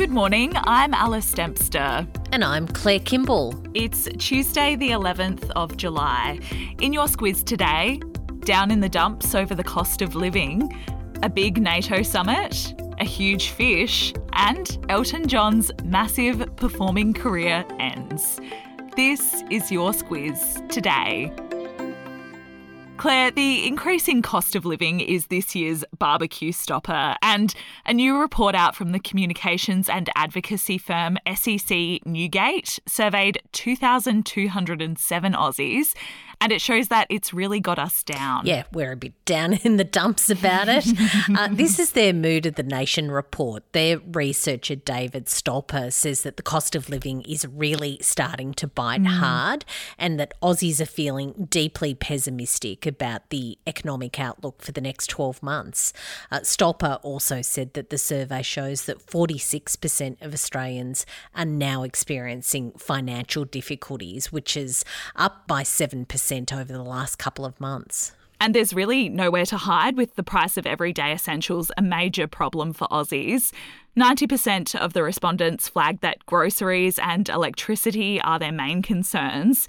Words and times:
Good 0.00 0.12
morning, 0.12 0.54
I'm 0.56 0.94
Alice 0.94 1.30
Dempster. 1.30 2.08
And 2.32 2.42
I'm 2.42 2.66
Claire 2.66 3.00
Kimball. 3.00 3.54
It's 3.74 4.08
Tuesday, 4.16 4.74
the 4.74 4.92
11th 4.92 5.50
of 5.50 5.76
July. 5.76 6.40
In 6.80 6.94
your 6.94 7.04
squiz 7.04 7.44
today, 7.44 8.00
down 8.38 8.70
in 8.70 8.80
the 8.80 8.88
dumps 8.88 9.34
over 9.34 9.54
the 9.54 9.62
cost 9.62 10.00
of 10.00 10.14
living, 10.14 10.74
a 11.22 11.28
big 11.28 11.60
NATO 11.60 12.00
summit, 12.00 12.74
a 12.98 13.04
huge 13.04 13.50
fish, 13.50 14.14
and 14.32 14.78
Elton 14.88 15.28
John's 15.28 15.70
massive 15.84 16.56
performing 16.56 17.12
career 17.12 17.62
ends. 17.78 18.40
This 18.96 19.42
is 19.50 19.70
your 19.70 19.92
squiz 19.92 20.66
today. 20.70 21.30
Claire, 23.00 23.30
the 23.30 23.66
increasing 23.66 24.20
cost 24.20 24.54
of 24.54 24.66
living 24.66 25.00
is 25.00 25.28
this 25.28 25.54
year's 25.54 25.86
barbecue 25.98 26.52
stopper, 26.52 27.16
and 27.22 27.54
a 27.86 27.94
new 27.94 28.20
report 28.20 28.54
out 28.54 28.76
from 28.76 28.92
the 28.92 29.00
communications 29.00 29.88
and 29.88 30.10
advocacy 30.16 30.76
firm 30.76 31.16
SEC 31.34 32.04
Newgate 32.04 32.78
surveyed 32.86 33.40
2,207 33.52 35.32
Aussies 35.32 35.94
and 36.40 36.52
it 36.52 36.60
shows 36.60 36.88
that 36.88 37.06
it's 37.10 37.34
really 37.34 37.60
got 37.60 37.78
us 37.78 38.02
down. 38.02 38.46
Yeah, 38.46 38.64
we're 38.72 38.92
a 38.92 38.96
bit 38.96 39.12
down 39.26 39.52
in 39.52 39.76
the 39.76 39.84
dumps 39.84 40.30
about 40.30 40.68
it. 40.68 40.86
uh, 41.36 41.48
this 41.52 41.78
is 41.78 41.92
their 41.92 42.14
Mood 42.14 42.46
of 42.46 42.54
the 42.54 42.62
Nation 42.62 43.10
report. 43.10 43.62
Their 43.72 43.98
researcher, 43.98 44.74
David 44.74 45.26
Stolper, 45.26 45.92
says 45.92 46.22
that 46.22 46.38
the 46.38 46.42
cost 46.42 46.74
of 46.74 46.88
living 46.88 47.20
is 47.22 47.46
really 47.46 47.98
starting 48.00 48.54
to 48.54 48.66
bite 48.66 49.02
mm. 49.02 49.06
hard 49.08 49.66
and 49.98 50.18
that 50.18 50.32
Aussies 50.42 50.80
are 50.80 50.86
feeling 50.86 51.46
deeply 51.50 51.94
pessimistic 51.94 52.86
about 52.86 53.28
the 53.28 53.58
economic 53.66 54.18
outlook 54.18 54.62
for 54.62 54.72
the 54.72 54.80
next 54.80 55.08
12 55.08 55.42
months. 55.42 55.92
Uh, 56.30 56.40
Stolper 56.40 56.98
also 57.02 57.42
said 57.42 57.74
that 57.74 57.90
the 57.90 57.98
survey 57.98 58.40
shows 58.40 58.86
that 58.86 59.06
46% 59.06 60.22
of 60.22 60.32
Australians 60.32 61.04
are 61.34 61.44
now 61.44 61.82
experiencing 61.82 62.72
financial 62.78 63.44
difficulties, 63.44 64.32
which 64.32 64.56
is 64.56 64.84
up 65.16 65.46
by 65.46 65.62
7% 65.62 66.29
over 66.32 66.72
the 66.72 66.82
last 66.82 67.16
couple 67.16 67.44
of 67.44 67.60
months. 67.60 68.12
And 68.40 68.54
there's 68.54 68.72
really 68.72 69.08
nowhere 69.08 69.44
to 69.46 69.56
hide 69.56 69.96
with 69.96 70.14
the 70.14 70.22
price 70.22 70.56
of 70.56 70.64
everyday 70.64 71.12
essentials 71.12 71.70
a 71.76 71.82
major 71.82 72.26
problem 72.26 72.72
for 72.72 72.86
Aussies. 72.88 73.52
90% 73.98 74.74
of 74.76 74.92
the 74.92 75.02
respondents 75.02 75.68
flagged 75.68 76.00
that 76.02 76.24
groceries 76.24 76.98
and 77.00 77.28
electricity 77.28 78.20
are 78.22 78.38
their 78.38 78.52
main 78.52 78.80
concerns. 78.80 79.66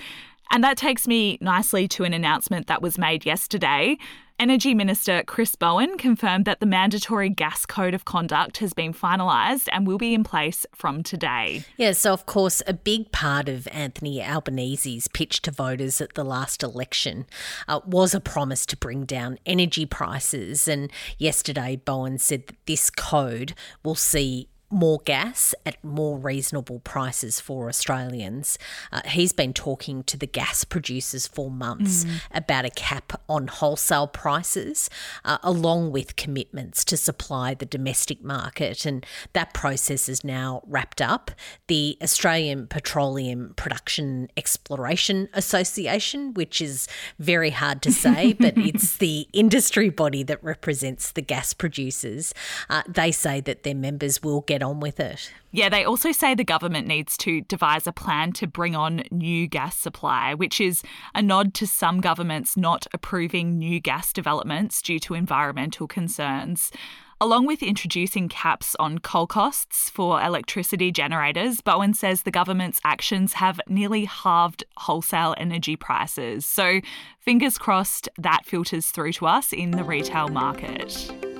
And 0.51 0.63
that 0.65 0.77
takes 0.77 1.07
me 1.07 1.37
nicely 1.39 1.87
to 1.89 2.03
an 2.03 2.13
announcement 2.13 2.67
that 2.67 2.81
was 2.81 2.97
made 2.97 3.25
yesterday. 3.25 3.97
Energy 4.37 4.73
Minister 4.73 5.23
Chris 5.27 5.55
Bowen 5.55 5.97
confirmed 5.97 6.45
that 6.45 6.59
the 6.59 6.65
mandatory 6.65 7.29
gas 7.29 7.65
code 7.65 7.93
of 7.93 8.05
conduct 8.05 8.57
has 8.57 8.73
been 8.73 8.91
finalised 8.91 9.69
and 9.71 9.85
will 9.85 9.99
be 9.99 10.13
in 10.13 10.23
place 10.23 10.65
from 10.73 11.03
today. 11.03 11.63
Yeah, 11.77 11.91
so 11.91 12.11
of 12.11 12.25
course, 12.25 12.61
a 12.65 12.73
big 12.73 13.11
part 13.11 13.47
of 13.47 13.67
Anthony 13.71 14.19
Albanese's 14.19 15.07
pitch 15.07 15.43
to 15.43 15.51
voters 15.51 16.01
at 16.01 16.15
the 16.15 16.25
last 16.25 16.63
election 16.63 17.27
uh, 17.67 17.81
was 17.85 18.15
a 18.15 18.19
promise 18.19 18.65
to 18.65 18.77
bring 18.77 19.05
down 19.05 19.37
energy 19.45 19.85
prices. 19.85 20.67
And 20.67 20.91
yesterday, 21.19 21.75
Bowen 21.75 22.17
said 22.17 22.47
that 22.47 22.65
this 22.65 22.89
code 22.89 23.53
will 23.83 23.95
see 23.95 24.49
more 24.71 24.99
gas 25.05 25.53
at 25.65 25.83
more 25.83 26.17
reasonable 26.17 26.79
prices 26.79 27.39
for 27.39 27.67
Australians. 27.67 28.57
Uh, 28.91 29.01
he's 29.05 29.33
been 29.33 29.53
talking 29.53 30.03
to 30.03 30.17
the 30.17 30.27
gas 30.27 30.63
producers 30.63 31.27
for 31.27 31.51
months 31.51 32.05
mm. 32.05 32.21
about 32.33 32.65
a 32.65 32.69
cap 32.69 33.21
on 33.27 33.47
wholesale 33.47 34.07
prices, 34.07 34.89
uh, 35.25 35.37
along 35.43 35.91
with 35.91 36.15
commitments 36.15 36.85
to 36.85 36.97
supply 36.97 37.53
the 37.53 37.65
domestic 37.65 38.23
market. 38.23 38.85
And 38.85 39.05
that 39.33 39.53
process 39.53 40.07
is 40.07 40.23
now 40.23 40.61
wrapped 40.65 41.01
up. 41.01 41.31
The 41.67 41.97
Australian 42.01 42.67
Petroleum 42.67 43.53
Production 43.55 44.29
Exploration 44.37 45.29
Association, 45.33 46.33
which 46.33 46.61
is 46.61 46.87
very 47.19 47.49
hard 47.49 47.81
to 47.83 47.91
say, 47.91 48.33
but 48.39 48.57
it's 48.57 48.97
the 48.97 49.27
industry 49.33 49.89
body 49.89 50.23
that 50.23 50.43
represents 50.43 51.11
the 51.11 51.21
gas 51.21 51.53
producers, 51.53 52.33
uh, 52.69 52.83
they 52.87 53.11
say 53.11 53.41
that 53.41 53.63
their 53.63 53.75
members 53.75 54.23
will 54.23 54.41
get 54.41 54.60
get 54.61 54.67
on 54.67 54.79
with 54.79 54.99
it. 54.99 55.31
Yeah, 55.51 55.69
they 55.69 55.83
also 55.83 56.11
say 56.11 56.35
the 56.35 56.43
government 56.43 56.87
needs 56.87 57.17
to 57.17 57.41
devise 57.41 57.87
a 57.87 57.91
plan 57.91 58.31
to 58.33 58.47
bring 58.47 58.75
on 58.75 59.03
new 59.11 59.47
gas 59.47 59.75
supply, 59.75 60.33
which 60.33 60.61
is 60.61 60.83
a 61.15 61.21
nod 61.21 61.53
to 61.55 61.67
some 61.67 61.99
governments 61.99 62.55
not 62.55 62.87
approving 62.93 63.57
new 63.57 63.79
gas 63.79 64.13
developments 64.13 64.81
due 64.81 64.99
to 64.99 65.13
environmental 65.13 65.87
concerns. 65.87 66.71
Along 67.19 67.45
with 67.45 67.61
introducing 67.61 68.29
caps 68.29 68.75
on 68.79 68.97
coal 68.97 69.27
costs 69.27 69.91
for 69.91 70.19
electricity 70.23 70.91
generators, 70.91 71.61
Bowen 71.61 71.93
says 71.93 72.23
the 72.23 72.31
government's 72.31 72.81
actions 72.83 73.33
have 73.33 73.61
nearly 73.67 74.05
halved 74.05 74.63
wholesale 74.77 75.35
energy 75.37 75.75
prices. 75.75 76.47
So, 76.47 76.81
fingers 77.19 77.59
crossed 77.59 78.09
that 78.17 78.45
filters 78.45 78.87
through 78.87 79.13
to 79.13 79.27
us 79.27 79.53
in 79.53 79.71
the 79.71 79.83
retail 79.83 80.29
market. 80.29 81.30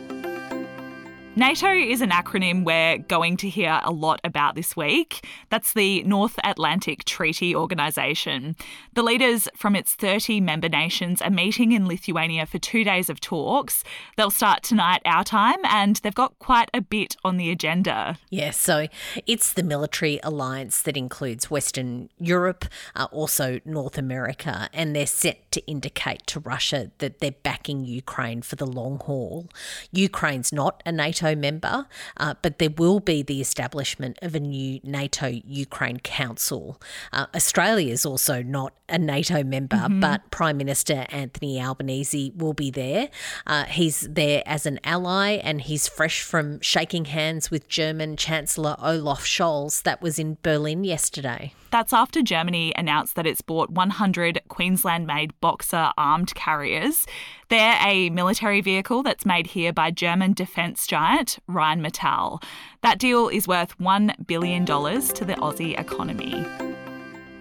NATO 1.37 1.71
is 1.71 2.01
an 2.01 2.09
acronym 2.09 2.65
we're 2.65 2.97
going 2.97 3.37
to 3.37 3.47
hear 3.47 3.79
a 3.85 3.91
lot 3.91 4.19
about 4.25 4.55
this 4.55 4.75
week. 4.75 5.25
That's 5.49 5.71
the 5.71 6.03
North 6.03 6.37
Atlantic 6.43 7.05
Treaty 7.05 7.55
Organisation. 7.55 8.57
The 8.95 9.01
leaders 9.01 9.47
from 9.55 9.77
its 9.77 9.93
30 9.93 10.41
member 10.41 10.67
nations 10.67 11.21
are 11.21 11.29
meeting 11.29 11.71
in 11.71 11.87
Lithuania 11.87 12.45
for 12.45 12.59
two 12.59 12.83
days 12.83 13.09
of 13.09 13.21
talks. 13.21 13.81
They'll 14.17 14.29
start 14.29 14.61
tonight, 14.61 15.01
our 15.05 15.23
time, 15.23 15.59
and 15.63 15.95
they've 15.97 16.13
got 16.13 16.37
quite 16.39 16.69
a 16.73 16.81
bit 16.81 17.15
on 17.23 17.37
the 17.37 17.49
agenda. 17.49 18.17
Yes, 18.29 18.59
so 18.59 18.87
it's 19.25 19.53
the 19.53 19.63
military 19.63 20.19
alliance 20.23 20.81
that 20.81 20.97
includes 20.97 21.49
Western 21.49 22.09
Europe, 22.19 22.65
uh, 22.93 23.07
also 23.09 23.61
North 23.63 23.97
America, 23.97 24.69
and 24.73 24.93
they're 24.93 25.07
set 25.07 25.49
to 25.53 25.65
indicate 25.65 26.27
to 26.27 26.41
Russia 26.41 26.91
that 26.97 27.19
they're 27.19 27.31
backing 27.31 27.85
Ukraine 27.85 28.41
for 28.41 28.57
the 28.57 28.67
long 28.67 28.99
haul. 28.99 29.47
Ukraine's 29.93 30.51
not 30.51 30.83
a 30.85 30.91
NATO 30.91 31.20
NATO 31.21 31.39
member, 31.39 31.87
uh, 32.17 32.35
but 32.41 32.59
there 32.59 32.69
will 32.69 32.99
be 32.99 33.21
the 33.21 33.41
establishment 33.41 34.17
of 34.21 34.35
a 34.35 34.39
new 34.39 34.79
NATO 34.83 35.27
Ukraine 35.27 35.99
Council. 35.99 36.81
Uh, 37.13 37.27
Australia 37.35 37.91
is 37.91 38.05
also 38.05 38.41
not 38.41 38.73
a 38.89 38.97
NATO 38.97 39.43
member, 39.43 39.77
mm-hmm. 39.77 39.99
but 39.99 40.29
Prime 40.31 40.57
Minister 40.57 41.05
Anthony 41.09 41.61
Albanese 41.61 42.33
will 42.35 42.53
be 42.53 42.71
there. 42.71 43.09
Uh, 43.45 43.65
he's 43.65 44.01
there 44.09 44.43
as 44.45 44.65
an 44.65 44.79
ally 44.83 45.33
and 45.43 45.61
he's 45.61 45.87
fresh 45.87 46.21
from 46.21 46.59
shaking 46.61 47.05
hands 47.05 47.51
with 47.51 47.67
German 47.67 48.17
Chancellor 48.17 48.75
Olaf 48.79 49.23
Scholz. 49.25 49.83
That 49.83 50.01
was 50.01 50.19
in 50.19 50.37
Berlin 50.41 50.83
yesterday. 50.83 51.53
That's 51.71 51.93
after 51.93 52.21
Germany 52.21 52.73
announced 52.75 53.15
that 53.15 53.25
it's 53.25 53.41
bought 53.41 53.69
100 53.69 54.41
Queensland 54.49 55.07
made 55.07 55.39
Boxer 55.39 55.91
armed 55.97 56.35
carriers. 56.35 57.05
They're 57.51 57.77
a 57.85 58.09
military 58.11 58.61
vehicle 58.61 59.03
that's 59.03 59.25
made 59.25 59.45
here 59.45 59.73
by 59.73 59.91
German 59.91 60.31
defence 60.31 60.87
giant 60.87 61.37
Rheinmetall. 61.49 62.41
That 62.79 62.97
deal 62.97 63.27
is 63.27 63.45
worth 63.45 63.77
$1 63.77 64.25
billion 64.25 64.65
to 64.65 65.25
the 65.25 65.33
Aussie 65.33 65.77
economy. 65.77 66.45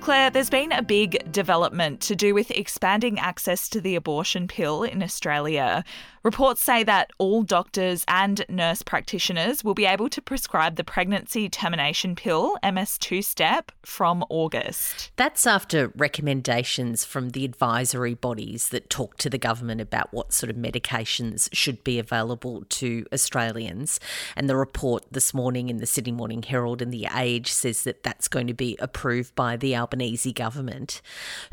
Claire, 0.00 0.30
there's 0.30 0.50
been 0.50 0.72
a 0.72 0.82
big 0.82 1.30
development 1.30 2.00
to 2.00 2.16
do 2.16 2.34
with 2.34 2.50
expanding 2.50 3.20
access 3.20 3.68
to 3.68 3.80
the 3.80 3.94
abortion 3.94 4.48
pill 4.48 4.82
in 4.82 5.00
Australia. 5.00 5.84
Reports 6.22 6.62
say 6.62 6.84
that 6.84 7.10
all 7.16 7.42
doctors 7.42 8.04
and 8.06 8.44
nurse 8.46 8.82
practitioners 8.82 9.64
will 9.64 9.72
be 9.72 9.86
able 9.86 10.10
to 10.10 10.20
prescribe 10.20 10.76
the 10.76 10.84
pregnancy 10.84 11.48
termination 11.48 12.14
pill, 12.14 12.58
MS2 12.62 13.24
step, 13.24 13.72
from 13.86 14.22
August. 14.28 15.12
That's 15.16 15.46
after 15.46 15.88
recommendations 15.96 17.06
from 17.06 17.30
the 17.30 17.46
advisory 17.46 18.12
bodies 18.12 18.68
that 18.68 18.90
talk 18.90 19.16
to 19.16 19.30
the 19.30 19.38
government 19.38 19.80
about 19.80 20.12
what 20.12 20.34
sort 20.34 20.50
of 20.50 20.56
medications 20.56 21.48
should 21.54 21.82
be 21.84 21.98
available 21.98 22.64
to 22.68 23.06
Australians. 23.14 23.98
And 24.36 24.46
the 24.46 24.56
report 24.56 25.06
this 25.10 25.32
morning 25.32 25.70
in 25.70 25.78
the 25.78 25.86
Sydney 25.86 26.12
Morning 26.12 26.42
Herald 26.42 26.82
and 26.82 26.92
The 26.92 27.08
Age 27.16 27.50
says 27.50 27.84
that 27.84 28.02
that's 28.02 28.28
going 28.28 28.46
to 28.46 28.52
be 28.52 28.76
approved 28.78 29.34
by 29.34 29.56
the 29.56 29.74
Albanese 29.74 30.34
government. 30.34 31.00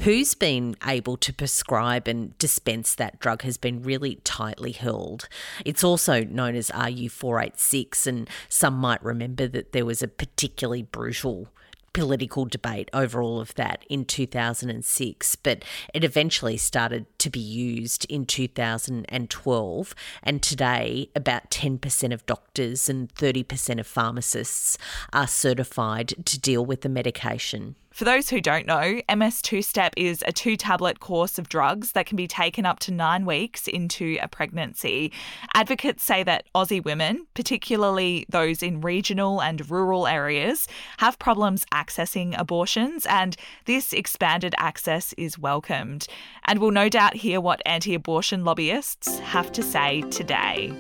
Who's 0.01 0.35
been 0.35 0.75
able 0.85 1.15
to 1.15 1.31
prescribe 1.31 2.05
and 2.09 2.37
dispense 2.37 2.95
that 2.95 3.21
drug 3.21 3.43
has 3.43 3.55
been 3.55 3.81
really 3.81 4.19
tight 4.25 4.56
held. 4.71 5.27
It's 5.65 5.83
also 5.83 6.23
known 6.23 6.55
as 6.55 6.69
RU486, 6.71 8.07
and 8.07 8.29
some 8.49 8.75
might 8.75 9.03
remember 9.03 9.47
that 9.47 9.71
there 9.71 9.85
was 9.85 10.01
a 10.01 10.07
particularly 10.07 10.83
brutal 10.83 11.49
political 11.97 12.45
debate 12.45 12.91
over 12.93 13.23
all 13.23 13.39
of 13.39 13.55
that 13.55 13.83
in 13.89 14.05
2006, 14.05 15.35
but 15.37 15.65
it 15.95 16.03
eventually 16.03 16.55
started 16.55 17.07
to 17.17 17.27
be 17.27 17.39
used 17.39 18.05
in 18.07 18.23
2012. 18.23 19.95
And 20.21 20.43
today, 20.43 21.09
about 21.15 21.49
10% 21.49 22.13
of 22.13 22.23
doctors 22.27 22.87
and 22.87 23.11
30% 23.15 23.79
of 23.79 23.87
pharmacists 23.87 24.77
are 25.11 25.25
certified 25.25 26.13
to 26.25 26.39
deal 26.39 26.63
with 26.63 26.81
the 26.81 26.89
medication. 26.89 27.75
For 27.97 28.05
those 28.05 28.29
who 28.29 28.41
don't 28.41 28.67
know, 28.67 29.01
MS2 29.09 29.63
Step 29.63 29.91
is 29.97 30.23
a 30.27 30.31
two 30.31 30.55
tablet 30.55 30.99
course 30.99 31.39
of 31.39 31.49
drugs 31.49 31.93
that 31.93 32.05
can 32.05 32.15
be 32.15 32.27
taken 32.27 32.63
up 32.63 32.77
to 32.81 32.91
nine 32.91 33.25
weeks 33.25 33.67
into 33.67 34.19
a 34.21 34.27
pregnancy. 34.27 35.11
Advocates 35.55 36.03
say 36.03 36.21
that 36.21 36.45
Aussie 36.53 36.85
women, 36.85 37.25
particularly 37.33 38.27
those 38.29 38.61
in 38.61 38.81
regional 38.81 39.41
and 39.41 39.71
rural 39.71 40.05
areas, 40.05 40.67
have 40.99 41.17
problems 41.17 41.65
accessing 41.73 42.37
abortions, 42.37 43.07
and 43.07 43.35
this 43.65 43.93
expanded 43.93 44.53
access 44.59 45.13
is 45.13 45.39
welcomed. 45.39 46.05
And 46.45 46.59
we'll 46.59 46.69
no 46.69 46.89
doubt 46.89 47.15
hear 47.15 47.41
what 47.41 47.63
anti 47.65 47.95
abortion 47.95 48.45
lobbyists 48.45 49.17
have 49.17 49.51
to 49.53 49.63
say 49.63 50.01
today. 50.11 50.71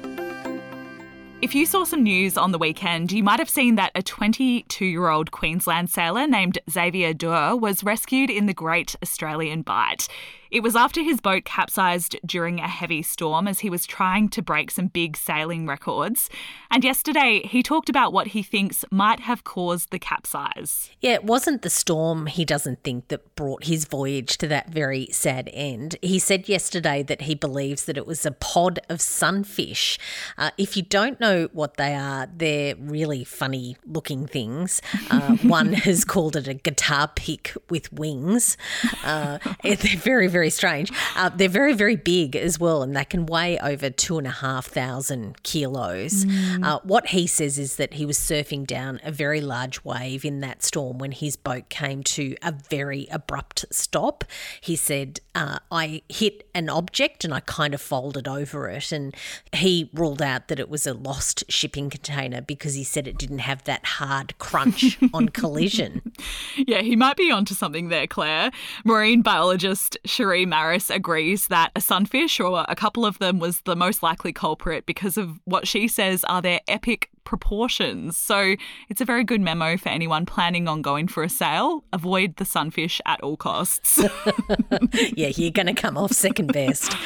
If 1.39 1.53
you 1.53 1.67
saw 1.67 1.83
some 1.83 2.01
news 2.01 2.35
on 2.35 2.51
the 2.51 2.57
weekend, 2.57 3.11
you 3.11 3.23
might 3.23 3.37
have 3.37 3.49
seen 3.49 3.75
that 3.75 3.91
a 3.93 4.01
22 4.01 4.83
year 4.83 5.09
old 5.09 5.29
Queensland 5.29 5.91
sailor 5.91 6.25
named 6.25 6.57
Xavier 6.67 7.13
Doerr 7.13 7.55
was 7.55 7.83
rescued 7.83 8.31
in 8.31 8.47
the 8.47 8.55
Great 8.55 8.95
Australian 9.03 9.61
Bight. 9.61 10.07
It 10.51 10.61
was 10.61 10.75
after 10.75 11.01
his 11.01 11.19
boat 11.19 11.45
capsized 11.45 12.15
during 12.25 12.59
a 12.59 12.67
heavy 12.67 13.01
storm 13.01 13.47
as 13.47 13.59
he 13.59 13.69
was 13.69 13.85
trying 13.85 14.29
to 14.29 14.41
break 14.41 14.71
some 14.71 14.87
big 14.87 15.17
sailing 15.17 15.67
records. 15.67 16.29
And 16.71 16.83
yesterday, 16.83 17.41
he 17.45 17.63
talked 17.63 17.89
about 17.89 18.13
what 18.13 18.27
he 18.27 18.43
thinks 18.43 18.85
might 18.91 19.21
have 19.21 19.43
caused 19.43 19.91
the 19.91 19.99
capsize. 19.99 20.91
Yeah, 21.01 21.13
it 21.13 21.23
wasn't 21.23 21.61
the 21.61 21.69
storm, 21.69 22.27
he 22.27 22.45
doesn't 22.45 22.83
think, 22.83 23.07
that 23.09 23.35
brought 23.35 23.65
his 23.65 23.85
voyage 23.85 24.37
to 24.37 24.47
that 24.47 24.69
very 24.69 25.07
sad 25.11 25.49
end. 25.53 25.95
He 26.01 26.19
said 26.19 26.47
yesterday 26.47 27.03
that 27.03 27.21
he 27.21 27.35
believes 27.35 27.85
that 27.85 27.97
it 27.97 28.07
was 28.07 28.25
a 28.25 28.31
pod 28.31 28.79
of 28.89 29.01
sunfish. 29.01 29.97
Uh, 30.37 30.51
if 30.57 30.77
you 30.77 30.83
don't 30.83 31.19
know 31.19 31.49
what 31.51 31.77
they 31.77 31.93
are, 31.93 32.27
they're 32.35 32.75
really 32.75 33.23
funny 33.23 33.77
looking 33.85 34.27
things. 34.27 34.81
Uh, 35.09 35.35
one 35.43 35.73
has 35.73 36.05
called 36.05 36.35
it 36.35 36.47
a 36.47 36.53
guitar 36.53 37.09
pick 37.15 37.53
with 37.69 37.91
wings. 37.91 38.57
Uh, 39.03 39.39
they're 39.63 39.75
very, 39.75 40.27
very 40.27 40.36
very 40.37 40.51
strange. 40.51 40.91
Uh, 41.15 41.29
they're 41.29 41.49
very, 41.49 41.73
very 41.73 41.95
big 41.95 42.35
as 42.35 42.59
well, 42.59 42.83
and 42.83 42.95
they 42.95 43.03
can 43.03 43.25
weigh 43.25 43.57
over 43.57 43.89
two 43.89 44.19
and 44.19 44.27
a 44.27 44.37
half 44.45 44.67
thousand 44.67 45.41
kilos. 45.41 46.25
Mm. 46.25 46.63
Uh, 46.63 46.79
what 46.83 47.07
he 47.07 47.25
says 47.25 47.57
is 47.57 47.77
that 47.77 47.95
he 47.95 48.05
was 48.05 48.19
surfing 48.19 48.67
down 48.67 48.99
a 49.03 49.11
very 49.11 49.41
large 49.41 49.83
wave 49.83 50.23
in 50.23 50.41
that 50.41 50.61
storm 50.61 50.99
when 50.99 51.11
his 51.11 51.35
boat 51.35 51.69
came 51.69 52.03
to 52.03 52.35
a 52.43 52.51
very 52.51 53.07
abrupt 53.09 53.65
stop. 53.71 54.23
He 54.61 54.75
said, 54.75 55.21
uh, 55.33 55.57
I 55.71 56.03
hit 56.09 56.47
an 56.53 56.69
object 56.69 57.23
and 57.23 57.33
I 57.33 57.39
kind 57.39 57.73
of 57.73 57.81
folded 57.81 58.27
over 58.27 58.67
it. 58.69 58.91
And 58.91 59.15
he 59.53 59.89
ruled 59.93 60.21
out 60.21 60.49
that 60.49 60.59
it 60.59 60.69
was 60.69 60.85
a 60.85 60.93
lost 60.93 61.43
shipping 61.47 61.89
container 61.89 62.41
because 62.41 62.75
he 62.75 62.83
said 62.83 63.07
it 63.07 63.17
didn't 63.17 63.39
have 63.39 63.63
that 63.63 63.85
hard 63.85 64.37
crunch 64.37 64.99
on 65.13 65.29
collision. 65.39 66.13
Yeah, 66.57 66.81
he 66.81 66.95
might 66.95 67.17
be 67.17 67.31
onto 67.31 67.55
something 67.55 67.89
there, 67.89 68.07
Claire. 68.07 68.51
Marine 68.83 69.21
biologist 69.21 69.97
Cherie 70.05 70.26
Maris 70.45 70.89
agrees 70.89 71.47
that 71.47 71.71
a 71.75 71.81
sunfish 71.81 72.39
or 72.39 72.65
a 72.67 72.75
couple 72.75 73.05
of 73.05 73.19
them 73.19 73.39
was 73.39 73.61
the 73.61 73.75
most 73.75 74.03
likely 74.03 74.33
culprit 74.33 74.85
because 74.85 75.17
of 75.17 75.39
what 75.45 75.67
she 75.67 75.87
says 75.87 76.23
are 76.25 76.41
their 76.41 76.61
epic 76.67 77.09
proportions. 77.23 78.17
So 78.17 78.55
it's 78.89 79.01
a 79.01 79.05
very 79.05 79.23
good 79.23 79.41
memo 79.41 79.75
for 79.77 79.89
anyone 79.89 80.25
planning 80.25 80.67
on 80.67 80.81
going 80.81 81.07
for 81.07 81.23
a 81.23 81.29
sail. 81.29 81.83
Avoid 81.91 82.37
the 82.37 82.45
sunfish 82.45 83.01
at 83.05 83.19
all 83.21 83.35
costs. 83.35 83.97
yeah, 85.15 85.31
you're 85.35 85.51
going 85.51 85.67
to 85.67 85.73
come 85.73 85.97
off 85.97 86.13
second 86.13 86.53
best. 86.53 86.95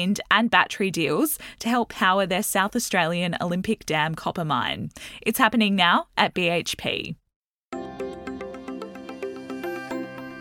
and 0.29 0.51
battery 0.51 0.91
deals 0.91 1.39
to 1.59 1.69
help 1.69 1.89
power 1.89 2.25
their 2.25 2.43
South 2.43 2.75
Australian 2.75 3.35
Olympic 3.39 3.61
Olympic 3.61 3.85
Dam 3.85 4.15
copper 4.15 4.43
mine. 4.43 4.89
It's 5.21 5.37
happening 5.37 5.75
now 5.75 6.07
at 6.17 6.33
BHP. 6.33 7.15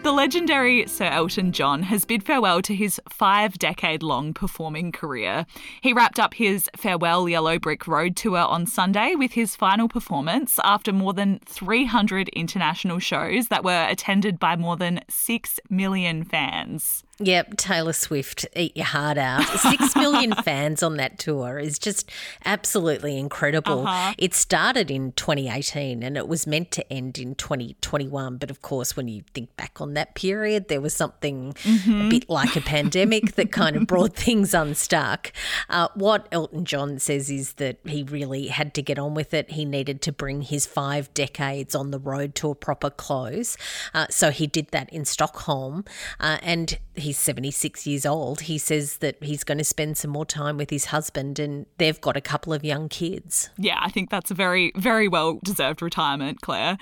The 0.03 0.13
legendary 0.13 0.87
Sir 0.87 1.05
Elton 1.05 1.53
John 1.53 1.83
has 1.83 2.07
bid 2.07 2.23
farewell 2.23 2.63
to 2.63 2.75
his 2.75 2.99
five 3.11 3.59
decade 3.59 4.03
long 4.03 4.33
performing 4.33 4.91
career. 4.91 5.45
He 5.83 5.93
wrapped 5.93 6.19
up 6.19 6.33
his 6.35 6.71
Farewell 6.77 7.29
Yellow 7.29 7.59
Brick 7.59 7.87
Road 7.87 8.17
tour 8.17 8.39
on 8.39 8.67
Sunday 8.67 9.15
with 9.15 9.33
his 9.33 9.55
final 9.55 9.89
performance 9.89 10.59
after 10.65 10.93
more 10.93 11.13
than 11.13 11.41
300 11.45 12.31
international 12.31 12.99
shows 12.99 13.49
that 13.49 13.65
were 13.65 13.87
attended 13.89 14.39
by 14.39 14.57
more 14.57 14.77
than 14.77 15.01
6 15.11 15.61
million 15.69 16.25
fans. 16.25 17.05
Yep, 17.23 17.59
Taylor 17.59 17.93
Swift, 17.93 18.47
eat 18.57 18.75
your 18.75 18.87
heart 18.87 19.19
out. 19.19 19.45
Six 19.59 19.95
million 19.95 20.33
fans 20.33 20.83
on 20.83 20.97
that 20.97 21.19
tour 21.19 21.59
is 21.59 21.79
just 21.79 22.11
absolutely 22.47 23.19
incredible. 23.19 23.87
Uh-huh. 23.87 24.15
It 24.17 24.33
started 24.33 24.91
in 24.91 25.13
2018 25.13 26.03
and 26.03 26.17
it 26.17 26.27
was 26.27 26.47
meant 26.47 26.71
to 26.73 26.93
end 26.93 27.19
in 27.19 27.35
2021. 27.35 28.39
But 28.39 28.51
of 28.51 28.63
course, 28.63 28.97
when 28.97 29.09
you 29.09 29.23
think 29.35 29.55
back 29.57 29.83
on 29.83 29.93
that 29.95 30.15
period, 30.15 30.69
there 30.69 30.81
was 30.81 30.95
something 30.95 31.53
mm-hmm. 31.53 32.07
a 32.07 32.09
bit 32.09 32.31
like 32.31 32.57
a 32.57 32.63
pandemic 32.63 33.35
that 33.35 33.53
kind 33.53 33.77
of 33.77 33.87
brought 33.87 34.17
things 34.17 34.55
unstuck. 34.55 35.31
Uh, 35.69 35.89
what 35.95 36.27
Elton 36.33 36.65
John 36.65 36.99
says 36.99 37.29
is 37.29 37.55
that 37.55 37.81
he 37.85 38.03
really 38.03 38.47
had 38.47 38.73
to 38.75 38.83
get 38.83 38.99
on 38.99 39.13
with 39.13 39.35
it. 39.35 39.51
He 39.51 39.67
needed 39.67 40.01
to 40.03 40.13
bring 40.13 40.41
his 40.41 40.65
five 40.65 41.13
decades 41.13 41.75
on 41.75 41.91
the 41.91 41.99
road 41.99 42.35
to 42.37 42.51
a 42.51 42.55
proper 42.55 42.89
close. 42.89 43.59
Uh, 43.93 44.07
so 44.09 44.31
he 44.31 44.47
did 44.47 44.69
that 44.69 44.89
in 44.91 45.05
Stockholm. 45.05 45.85
Uh, 46.19 46.39
and 46.43 46.79
he 46.95 47.10
he's 47.11 47.19
76 47.19 47.89
years 47.89 48.07
old, 48.07 48.43
he 48.43 48.57
says 48.57 48.99
that 48.99 49.17
he's 49.21 49.43
going 49.43 49.59
to 49.59 49.65
spend 49.65 49.99
some 49.99 50.13
more 50.13 50.25
time 50.25 50.57
with 50.57 50.71
his 50.71 50.87
husband 50.87 51.41
and 51.41 51.67
they've 51.79 52.01
got 52.01 52.17
a 52.17 52.21
couple 52.21 52.53
of 52.53 52.65
young 52.65 52.89
kids. 52.89 53.51
Yeah, 53.59 53.81
I 53.81 53.91
think 53.91 54.11
that's 54.11 54.31
a 54.31 54.35
very, 54.35 54.71
very 54.77 55.09
well 55.09 55.41
deserved 55.43 55.83
retirement, 55.83 56.41
Claire. 56.41 56.79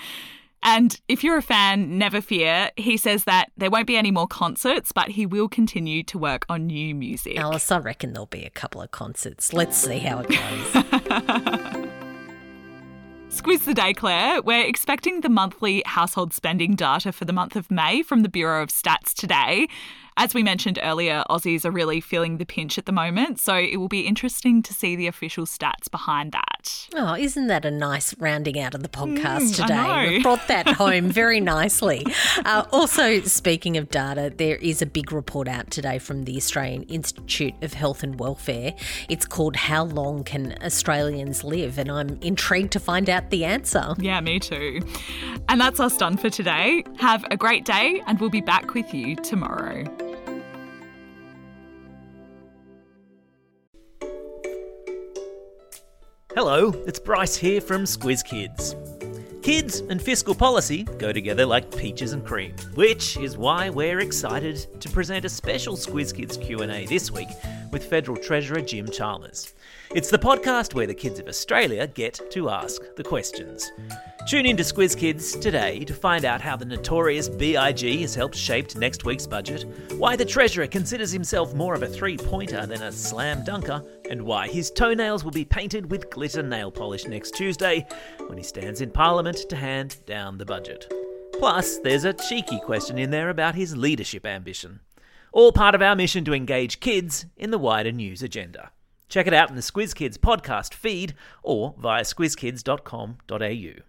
And 0.62 1.00
if 1.08 1.25
you're 1.25 1.38
a 1.38 1.42
fan, 1.42 1.97
never 1.97 2.20
fear. 2.20 2.70
He 2.76 2.99
says 2.99 3.25
that 3.25 3.50
there 3.56 3.70
won't 3.70 3.87
be 3.87 3.97
any 3.97 4.11
more 4.11 4.26
concerts, 4.26 4.92
but 4.92 5.08
he 5.08 5.25
will 5.25 5.49
continue 5.49 6.02
to 6.02 6.18
work 6.18 6.44
on 6.50 6.66
new 6.66 6.94
music. 6.94 7.38
Alice, 7.38 7.73
I 7.73 7.78
reckon 7.78 8.12
there'll 8.12 8.26
be 8.26 8.44
a 8.44 8.50
couple 8.50 8.82
of 8.82 8.90
concerts. 8.90 9.54
Let's 9.54 9.78
see 9.78 9.99
how 9.99 10.20
it 10.20 10.28
goes. 10.28 11.88
Squiz 13.30 13.64
the 13.64 13.75
day, 13.75 13.92
Claire. 13.92 14.42
We're 14.42 14.66
expecting 14.66 15.20
the 15.20 15.28
monthly 15.28 15.82
household 15.87 16.32
spending 16.32 16.75
data 16.75 17.12
for 17.12 17.25
the 17.25 17.32
month 17.32 17.56
of 17.56 17.70
May 17.70 18.02
from 18.02 18.23
the 18.23 18.28
Bureau 18.28 18.62
of 18.62 18.70
Stats 18.70 19.14
today. 19.14 19.68
As 20.20 20.34
we 20.34 20.42
mentioned 20.42 20.80
earlier, 20.82 21.22
Aussies 21.30 21.64
are 21.64 21.70
really 21.70 22.00
feeling 22.00 22.38
the 22.38 22.44
pinch 22.44 22.76
at 22.76 22.87
the 22.87 22.92
moment, 22.92 23.38
so 23.38 23.54
it 23.54 23.76
will 23.76 23.87
be 23.87 24.00
interesting 24.00 24.64
to 24.64 24.75
see 24.75 24.96
the 24.96 25.06
official 25.06 25.46
stats 25.46 25.88
behind 25.88 26.32
that. 26.32 26.88
Oh, 26.96 27.14
isn't 27.14 27.46
that 27.46 27.64
a 27.64 27.70
nice 27.70 28.18
rounding 28.18 28.58
out 28.58 28.75
of 28.75 28.82
the 28.82 28.88
podcast 28.88 29.52
mm, 29.52 29.56
today? 29.62 30.08
We've 30.08 30.22
brought 30.25 30.48
that 30.48 30.66
home 30.66 31.08
very 31.08 31.38
nicely. 31.38 32.04
Uh, 32.44 32.64
also, 32.72 33.20
speaking 33.20 33.76
of 33.76 33.90
data, 33.90 34.32
there 34.37 34.56
is 34.56 34.82
a 34.82 34.87
big 34.87 35.12
report 35.12 35.46
out 35.46 35.70
today 35.70 36.00
from 36.00 36.25
the 36.25 36.37
Australian 36.37 36.82
Institute 36.84 37.54
of 37.62 37.75
Health 37.75 38.02
and 38.02 38.18
Welfare. 38.18 38.75
It's 39.08 39.25
called 39.25 39.54
How 39.54 39.84
Long 39.84 40.25
Can 40.25 40.56
Australians 40.64 41.44
Live? 41.44 41.78
And 41.78 41.92
I'm 41.92 42.18
intrigued 42.22 42.72
to 42.72 42.80
find 42.80 43.08
out 43.08 43.30
the 43.30 43.44
answer. 43.44 43.94
Yeah, 43.98 44.20
me 44.20 44.40
too. 44.40 44.80
And 45.48 45.60
that's 45.60 45.78
us 45.78 45.96
done 45.96 46.16
for 46.16 46.28
today. 46.28 46.82
Have 46.98 47.25
a 47.30 47.37
great 47.37 47.64
day, 47.64 48.02
and 48.08 48.18
we'll 48.18 48.30
be 48.30 48.40
back 48.40 48.75
with 48.75 48.92
you 48.92 49.14
tomorrow. 49.14 49.84
Hello, 56.40 56.71
it's 56.87 57.00
Bryce 57.00 57.35
here 57.35 57.61
from 57.61 57.83
Squiz 57.83 58.25
Kids. 58.25 58.76
Kids 59.42 59.80
and 59.80 60.00
fiscal 60.00 60.37
policy 60.37 60.85
go 60.85 61.12
together 61.12 61.45
like 61.45 61.76
peaches 61.76 62.12
and 62.12 62.25
cream, 62.25 62.54
which 62.75 63.16
is 63.16 63.37
why 63.37 63.71
we're 63.71 63.99
excited 63.99 64.80
to 64.80 64.88
present 64.88 65.25
a 65.25 65.28
special 65.28 65.76
Squiz 65.76 66.14
Kids 66.14 66.37
Q&A 66.37 66.87
this 66.87 67.11
week 67.11 67.26
with 67.73 67.83
Federal 67.83 68.16
Treasurer 68.16 68.61
Jim 68.61 68.88
Chalmers. 68.88 69.52
It's 69.92 70.11
the 70.11 70.18
podcast 70.18 70.75
where 70.75 70.87
the 70.87 70.95
kids 70.95 71.18
of 71.18 71.26
Australia 71.26 71.88
get 71.88 72.21
to 72.30 72.50
ask 72.50 72.83
the 72.95 73.02
questions. 73.02 73.68
Tune 74.28 74.47
in 74.47 74.57
to 74.59 74.62
Squiz 74.62 74.97
Kids 74.97 75.35
today 75.37 75.80
to 75.87 75.95
find 75.95 76.25
out 76.25 76.40
how 76.40 76.54
the 76.54 76.64
notorious 76.64 77.28
BIG 77.28 78.00
has 78.00 78.14
helped 78.14 78.37
shape 78.37 78.76
next 78.76 79.04
week's 79.04 79.26
budget, 79.26 79.64
why 79.95 80.14
the 80.14 80.25
Treasurer 80.25 80.68
considers 80.68 81.11
himself 81.11 81.54
more 81.54 81.75
of 81.75 81.83
a 81.83 81.88
three 81.88 82.16
pointer 82.16 82.64
than 82.66 82.83
a 82.83 82.92
slam 82.92 83.42
dunker, 83.45 83.83
and 84.10 84.22
why 84.22 84.48
his 84.48 84.70
toenails 84.70 85.24
will 85.24 85.30
be 85.30 85.44
painted 85.44 85.90
with 85.90 86.10
glitter 86.10 86.42
nail 86.42 86.70
polish 86.70 87.06
next 87.06 87.34
Tuesday 87.34 87.86
when 88.26 88.38
he 88.38 88.44
stands 88.44 88.80
in 88.80 88.90
Parliament 88.90 89.38
to 89.48 89.56
hand 89.56 89.96
down 90.06 90.38
the 90.38 90.44
budget. 90.44 90.92
Plus, 91.38 91.78
there's 91.78 92.04
a 92.04 92.12
cheeky 92.12 92.58
question 92.60 92.98
in 92.98 93.10
there 93.10 93.30
about 93.30 93.54
his 93.54 93.76
leadership 93.76 94.26
ambition. 94.26 94.80
All 95.32 95.52
part 95.52 95.74
of 95.74 95.82
our 95.82 95.94
mission 95.94 96.24
to 96.24 96.34
engage 96.34 96.80
kids 96.80 97.26
in 97.36 97.50
the 97.50 97.58
wider 97.58 97.92
news 97.92 98.22
agenda. 98.22 98.72
Check 99.08 99.26
it 99.26 99.34
out 99.34 99.48
in 99.48 99.56
the 99.56 99.62
Squiz 99.62 99.94
Kids 99.94 100.18
podcast 100.18 100.74
feed 100.74 101.14
or 101.42 101.74
via 101.78 102.02
squizkids.com.au. 102.02 103.88